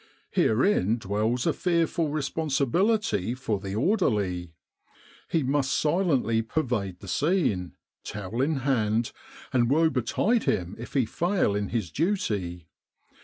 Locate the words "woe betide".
9.69-10.45